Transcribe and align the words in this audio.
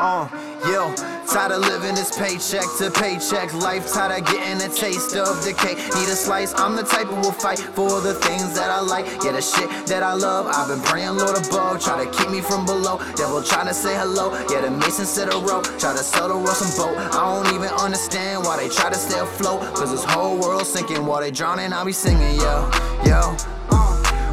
Uh, 0.00 0.28
yo, 0.70 0.94
tired 1.26 1.50
of 1.50 1.60
living 1.62 1.92
this 1.92 2.16
paycheck 2.16 2.62
to 2.78 2.88
paycheck 2.88 3.52
life. 3.54 3.92
Tired 3.92 4.22
of 4.22 4.30
getting 4.30 4.62
a 4.62 4.72
taste 4.72 5.16
of 5.16 5.42
decay. 5.42 5.74
Need 5.74 6.08
a 6.08 6.14
slice. 6.14 6.54
I'm 6.54 6.76
the 6.76 6.84
type 6.84 7.08
who 7.08 7.16
will 7.16 7.32
fight 7.32 7.58
for 7.58 8.00
the 8.00 8.14
things 8.14 8.54
that 8.54 8.70
I 8.70 8.80
like. 8.80 9.06
Yeah, 9.24 9.32
the 9.32 9.42
shit 9.42 9.68
that 9.86 10.04
I 10.04 10.14
love. 10.14 10.46
I've 10.46 10.68
been 10.68 10.80
praying, 10.82 11.16
Lord 11.16 11.36
above, 11.36 11.82
try 11.82 12.04
to 12.04 12.10
keep 12.12 12.30
me 12.30 12.40
from 12.40 12.64
below. 12.64 12.98
Devil 13.16 13.42
trying 13.42 13.66
to 13.66 13.74
say 13.74 13.96
hello. 13.96 14.32
Yeah, 14.48 14.60
the 14.60 14.70
mason 14.70 15.04
set 15.04 15.34
a 15.34 15.38
rope, 15.38 15.64
try 15.80 15.92
to 15.92 16.04
sell 16.04 16.28
the 16.28 16.54
some 16.54 16.70
boat. 16.78 16.96
I 16.96 17.42
don't 17.42 17.52
even 17.56 17.70
understand 17.80 18.44
why 18.44 18.56
they 18.56 18.68
try 18.68 18.90
to 18.90 18.96
stay 18.96 19.18
afloat. 19.18 19.62
Cause 19.74 19.90
this 19.90 20.04
whole 20.04 20.38
world 20.38 20.64
sinking 20.64 21.04
while 21.04 21.20
they 21.20 21.32
drowning. 21.32 21.72
I'll 21.72 21.84
be 21.84 21.92
singing, 21.92 22.36
yo, 22.36 22.70
yo. 23.04 23.77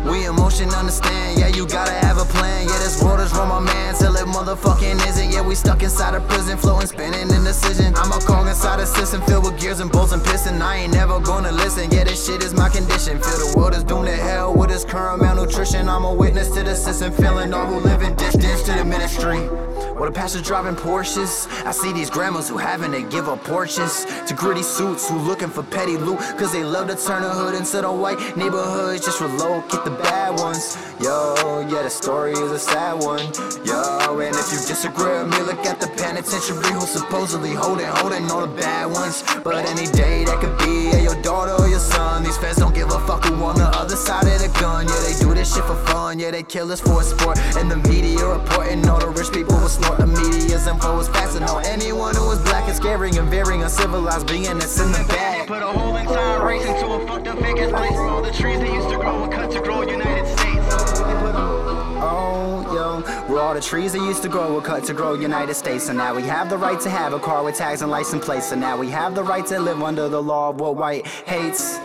We 0.05 0.27
emotion 0.27 0.69
understand, 0.69 1.39
yeah, 1.39 1.47
you 1.47 1.65
gotta 1.65 1.91
have 1.91 2.17
a 2.17 2.25
plan. 2.25 2.67
Yeah, 2.67 2.77
this 2.77 3.01
world 3.01 3.19
is 3.21 3.33
wrong, 3.33 3.49
my 3.49 3.59
man, 3.59 3.95
till 3.95 4.15
it 4.15 4.27
motherfucking 4.27 5.05
isn't. 5.07 5.31
Yeah, 5.31 5.41
we 5.41 5.55
stuck 5.55 5.81
inside 5.81 6.13
a 6.13 6.21
prison, 6.21 6.57
floating, 6.57 6.87
spinning 6.87 7.29
indecision. 7.33 7.95
I'm 7.95 8.11
a 8.11 8.19
cog 8.19 8.47
inside 8.47 8.79
a 8.79 8.85
system 8.85 9.21
filled 9.23 9.45
with 9.45 9.59
gears 9.59 9.79
and 9.79 9.91
bolts 9.91 10.13
and 10.13 10.23
piston. 10.23 10.61
I 10.61 10.77
ain't 10.77 10.93
never 10.93 11.19
gonna 11.19 11.51
listen, 11.51 11.89
yeah, 11.91 12.03
this 12.03 12.23
shit 12.23 12.43
is 12.43 12.53
my 12.53 12.69
condition. 12.69 13.19
Feel 13.19 13.39
the 13.47 13.53
world 13.57 13.73
is 13.73 13.83
doomed 13.83 14.05
to 14.05 14.15
hell 14.15 14.53
with 14.53 14.69
its 14.69 14.85
current 14.85 15.21
malnutrition. 15.21 15.89
I'm 15.89 16.05
a 16.05 16.13
witness 16.13 16.49
to 16.51 16.63
the 16.63 16.75
system, 16.75 17.11
feeling 17.11 17.51
all 17.53 17.65
who 17.65 17.79
live 17.79 18.03
in 18.03 18.15
distance 18.15 18.61
to 18.63 18.73
the 18.73 18.85
ministry. 18.85 19.39
While 19.95 20.11
the 20.11 20.11
pastors 20.11 20.41
driving 20.41 20.75
Porsches, 20.75 21.47
I 21.65 21.71
see 21.71 21.93
these 21.93 22.09
grandmas 22.09 22.49
who 22.49 22.57
having 22.57 22.91
to 22.91 23.01
give 23.01 23.29
up 23.29 23.41
porches 23.45 24.03
to 24.27 24.33
gritty 24.33 24.61
suits 24.61 25.07
who 25.07 25.17
looking 25.19 25.47
for 25.47 25.63
petty 25.63 25.95
loot, 25.95 26.19
cause 26.37 26.51
they 26.51 26.65
love 26.65 26.89
to 26.89 26.97
turn 26.97 27.21
the 27.21 27.29
hood 27.29 27.55
into 27.55 27.79
the 27.79 27.89
white 27.89 28.19
neighborhoods. 28.35 29.05
Just 29.05 29.21
relocate 29.21 29.85
the 29.85 29.91
bad 29.91 30.37
ones. 30.37 30.75
Yo, 30.99 31.65
yeah, 31.69 31.83
the 31.83 31.89
story 31.89 32.33
is 32.33 32.51
a 32.51 32.59
sad 32.59 33.01
one. 33.01 33.23
Yo, 33.63 34.19
and 34.19 34.35
if 34.35 34.51
you 34.51 34.59
disagree 34.67 35.13
with 35.17 35.29
me, 35.31 35.39
look 35.43 35.65
at 35.65 35.79
the 35.79 35.87
penitentiary 35.95 36.73
who's 36.73 36.89
supposedly 36.89 37.53
holding, 37.53 37.87
holding 37.87 38.29
all 38.29 38.41
the 38.41 38.53
bad 38.53 38.91
ones. 38.91 39.23
But 39.45 39.65
any 39.65 39.87
day 39.93 40.14
for 45.75 45.85
fun. 45.91 46.19
Yeah, 46.19 46.31
they 46.31 46.43
kill 46.43 46.71
us 46.71 46.81
for 46.81 47.01
a 47.01 47.03
sport. 47.03 47.37
And 47.57 47.69
the 47.69 47.77
media 47.77 48.25
reporting 48.25 48.87
all 48.87 48.99
the 48.99 49.09
rich 49.09 49.31
people 49.31 49.55
will 49.55 49.69
snort 49.69 49.99
the 49.99 50.07
media's 50.07 50.67
info 50.67 50.99
is 50.99 51.07
fast 51.09 51.39
know 51.39 51.57
anyone 51.65 52.15
who 52.15 52.31
is 52.31 52.39
black 52.39 52.69
is 52.69 52.77
scary 52.77 53.09
and 53.17 53.29
very 53.29 53.59
uncivilized 53.61 54.27
being 54.27 54.57
that's 54.57 54.79
in 54.79 54.91
the 54.91 55.03
bag. 55.09 55.47
Put 55.47 55.61
a 55.61 55.65
whole 55.65 55.95
entire 55.95 56.45
race 56.45 56.65
into 56.65 56.87
a 56.87 57.07
fucked 57.07 57.27
up 57.27 57.39
fake 57.39 57.57
ass 57.57 57.71
place. 57.71 57.97
All 57.97 58.21
the 58.21 58.31
trees 58.31 58.59
that 58.59 58.73
used 58.73 58.89
to 58.89 58.97
grow 58.97 59.21
were 59.21 59.27
cut 59.27 59.51
to 59.51 59.61
grow 59.61 59.81
United 59.81 60.27
States. 60.37 60.65
Oh, 62.07 62.71
yo, 62.73 63.01
where 63.27 63.41
all 63.41 63.53
the 63.53 63.61
trees 63.61 63.93
that 63.93 63.99
used 63.99 64.23
to 64.23 64.29
grow 64.29 64.53
were 64.53 64.61
cut 64.61 64.83
to 64.85 64.93
grow 64.93 65.13
United 65.13 65.55
States. 65.55 65.89
And 65.89 65.97
now 65.97 66.15
we 66.15 66.23
have 66.23 66.49
the 66.49 66.57
right 66.57 66.79
to 66.81 66.89
have 66.89 67.13
a 67.13 67.19
car 67.19 67.43
with 67.43 67.55
tags 67.55 67.81
and 67.81 67.91
license 67.91 68.23
plates. 68.23 68.51
And 68.51 68.61
now 68.61 68.77
we 68.77 68.89
have 68.89 69.15
the 69.15 69.23
right 69.23 69.45
to 69.47 69.59
live 69.59 69.81
under 69.81 70.07
the 70.07 70.21
law 70.21 70.49
of 70.49 70.59
what 70.59 70.75
white 70.75 71.05
hates. 71.07 71.79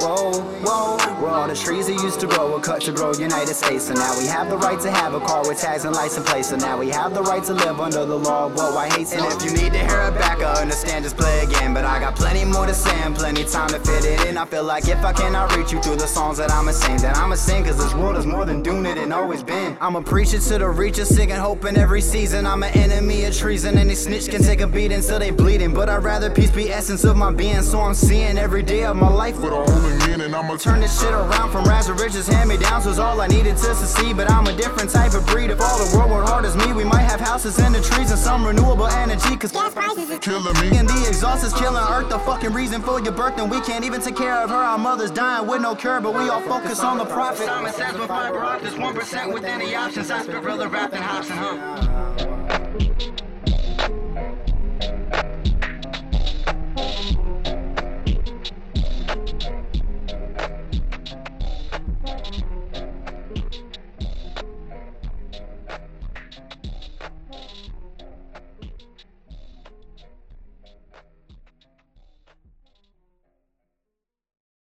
Whoa, 0.00 0.40
whoa, 0.62 0.96
where 1.20 1.32
all 1.32 1.48
the 1.48 1.56
trees 1.56 1.88
that 1.88 1.94
used 1.94 2.20
to 2.20 2.28
grow 2.28 2.52
were 2.52 2.60
cut 2.60 2.82
to 2.82 2.92
grow 2.92 3.12
United 3.14 3.54
States. 3.54 3.88
And 3.88 3.98
now 3.98 4.16
we 4.16 4.26
have 4.26 4.48
the 4.48 4.56
right 4.56 4.78
to 4.80 4.90
have 4.92 5.14
a 5.14 5.20
car 5.20 5.46
with 5.46 5.60
tags 5.60 5.84
and 5.84 5.94
license 5.94 6.30
plates. 6.30 6.52
And 6.52 6.62
now 6.62 6.78
we 6.78 6.88
have 6.90 7.14
the 7.14 7.22
right 7.22 7.42
to 7.44 7.52
live 7.52 7.80
under 7.80 8.06
the 8.06 8.16
law 8.16 8.46
of 8.46 8.54
what 8.54 8.74
white 8.74 8.92
hates. 8.92 9.12
And 9.12 9.24
if 9.26 9.42
you 9.44 9.50
need 9.50 9.72
to 9.72 9.78
hear 9.78 10.02
it 10.02 10.14
back, 10.14 10.38
I 10.38 10.62
understand, 10.62 11.04
just 11.04 11.16
play 11.16 11.40
again. 11.40 11.74
But 11.74 11.84
I 11.84 11.98
got 11.98 12.14
plenty 12.14 12.44
more 12.44 12.66
to 12.66 12.74
say 12.74 12.96
and 13.02 13.14
plenty 13.14 13.42
time 13.44 13.70
to 13.70 13.80
fit 13.80 14.04
it 14.04 14.24
in. 14.26 14.36
I 14.36 14.44
feel 14.44 14.62
like 14.62 14.86
if 14.86 15.04
I 15.04 15.12
cannot 15.12 15.56
reach 15.56 15.72
you 15.72 15.82
through 15.82 15.96
the 15.96 16.06
songs 16.06 16.38
that 16.38 16.52
I'ma 16.52 16.70
sing, 16.70 16.98
then 16.98 17.16
I'ma 17.16 17.34
sing. 17.34 17.64
Cause 17.64 17.76
this 17.76 17.94
world 17.94 18.16
is 18.16 18.26
more 18.26 18.44
than 18.44 18.62
doomed 18.62 18.86
it 18.86 18.98
and 18.98 19.12
always 19.12 19.42
been. 19.42 19.76
I'm 19.80 19.96
a 19.96 20.00
it 20.00 20.04
to 20.04 20.58
the 20.58 20.64
reacher, 20.64 21.04
singing 21.04 21.36
hope 21.36 21.64
in 21.64 21.76
every 21.76 22.02
season. 22.02 22.46
I'm 22.46 22.62
an 22.62 22.76
enemy 22.76 23.24
of 23.24 23.36
treason. 23.36 23.76
Any 23.76 23.96
snitch 23.96 24.28
can 24.30 24.42
take 24.42 24.60
a 24.60 24.66
beating 24.68 25.00
till 25.00 25.18
they 25.18 25.32
bleeding. 25.32 25.74
But 25.74 25.88
I'd 25.88 26.04
rather 26.04 26.30
peace 26.30 26.50
be 26.50 26.70
essence 26.70 27.02
of 27.04 27.16
my 27.16 27.32
being. 27.32 27.62
So 27.62 27.80
I'm 27.80 27.94
seeing 27.94 28.38
every 28.38 28.62
day 28.62 28.84
of 28.84 28.96
my 28.96 29.08
life 29.08 29.40
with 29.40 29.52
a 29.52 29.87
holy 29.88 30.10
meaning. 30.10 30.34
I'ma 30.34 30.56
turn 30.56 30.80
this 30.80 31.00
shit 31.00 31.12
around 31.12 31.50
from 31.50 31.64
rags 31.64 31.86
to 31.86 31.94
riches. 31.94 32.26
Hand 32.26 32.48
me 32.48 32.56
downs 32.56 32.86
was 32.86 32.98
all 32.98 33.20
I 33.20 33.26
needed 33.26 33.56
to 33.56 33.74
succeed. 33.74 34.16
But 34.16 34.30
I'm 34.30 34.46
a 34.46 34.56
different 34.56 34.90
type 34.90 35.14
of 35.14 35.26
breed. 35.26 35.50
If 35.50 35.60
all 35.60 35.78
the 35.78 35.96
world 35.96 36.10
were 36.10 36.22
hard 36.22 36.44
as 36.44 36.56
me, 36.56 36.72
we 36.72 36.84
might 36.84 37.02
have 37.02 37.20
houses 37.20 37.58
in 37.58 37.72
the 37.72 37.80
trees 37.80 38.10
and 38.10 38.18
some 38.18 38.46
renewable 38.46 38.86
energy. 38.86 39.36
Cause 39.36 39.52
gas 39.52 39.74
prices 39.74 40.10
are 40.10 40.18
killing 40.18 40.54
me. 40.60 40.76
And 40.76 40.88
the 40.88 41.06
exhaust 41.08 41.44
is 41.44 41.52
killing 41.52 41.82
Earth. 41.88 42.08
The 42.08 42.18
fucking 42.18 42.52
reason 42.52 42.82
for 42.82 43.00
your 43.00 43.12
birth. 43.12 43.38
And 43.38 43.50
we 43.50 43.60
can't 43.60 43.84
even 43.84 44.00
take 44.00 44.16
care 44.16 44.36
of 44.36 44.50
her. 44.50 44.56
Our 44.56 44.78
mother's 44.78 45.10
dying 45.10 45.46
with 45.46 45.62
no 45.62 45.74
cure. 45.74 46.00
But 46.00 46.14
we 46.14 46.28
all 46.28 46.42
focus 46.42 46.80
on 46.80 46.98
the 46.98 47.06
profit. 47.06 47.46
Simon 47.46 47.72
says 47.72 47.94
with 47.94 48.08
fiber 48.08 48.40
optics, 48.40 48.74
1% 48.74 49.32
with 49.32 49.44
any 49.44 49.74
options. 49.74 50.10
I 50.10 50.22
spit 50.22 50.42
realer 50.42 50.68
rap 50.68 50.90
than 50.90 51.02
Hopsin, 51.02 51.36
huh? 51.36 53.17